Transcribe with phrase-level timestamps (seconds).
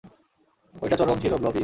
[0.73, 1.59] ঐটা চরম ছিলো, ব্লবি।